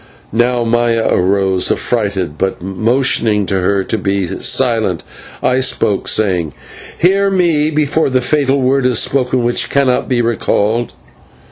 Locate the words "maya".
0.63-1.15